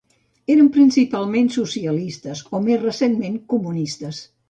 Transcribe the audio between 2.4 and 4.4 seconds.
o més recentment comunistes.